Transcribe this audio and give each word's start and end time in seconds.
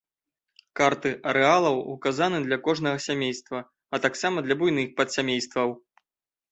Карты 0.79 1.11
арэалаў 1.31 1.77
указаны 1.97 2.39
для 2.47 2.57
кожнага 2.69 2.97
сямейства, 3.09 3.59
а 3.95 4.01
таксама 4.09 4.37
для 4.49 4.55
буйных 4.65 4.87
падсямействаў. 5.01 5.81